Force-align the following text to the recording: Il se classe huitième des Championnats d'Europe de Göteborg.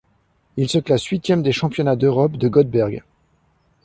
Il 0.57 0.67
se 0.67 0.79
classe 0.79 1.05
huitième 1.05 1.43
des 1.43 1.51
Championnats 1.51 1.95
d'Europe 1.95 2.31
de 2.35 2.47
Göteborg. 2.49 3.03